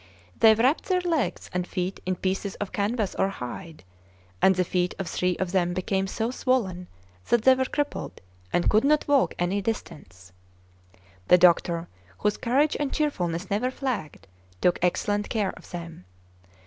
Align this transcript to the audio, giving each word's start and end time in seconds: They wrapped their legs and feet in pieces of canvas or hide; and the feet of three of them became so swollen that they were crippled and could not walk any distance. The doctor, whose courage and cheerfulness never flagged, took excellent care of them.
They 0.39 0.55
wrapped 0.55 0.85
their 0.85 1.01
legs 1.01 1.47
and 1.53 1.67
feet 1.67 1.99
in 2.07 2.15
pieces 2.15 2.55
of 2.55 2.71
canvas 2.71 3.13
or 3.13 3.29
hide; 3.29 3.83
and 4.41 4.55
the 4.55 4.63
feet 4.63 4.95
of 4.97 5.07
three 5.07 5.37
of 5.37 5.51
them 5.51 5.75
became 5.75 6.07
so 6.07 6.31
swollen 6.31 6.87
that 7.29 7.43
they 7.43 7.53
were 7.53 7.65
crippled 7.65 8.19
and 8.51 8.67
could 8.67 8.83
not 8.83 9.07
walk 9.07 9.35
any 9.37 9.61
distance. 9.61 10.33
The 11.27 11.37
doctor, 11.37 11.87
whose 12.17 12.37
courage 12.37 12.75
and 12.79 12.91
cheerfulness 12.91 13.51
never 13.51 13.69
flagged, 13.69 14.25
took 14.59 14.79
excellent 14.81 15.29
care 15.29 15.53
of 15.55 15.69
them. 15.69 16.05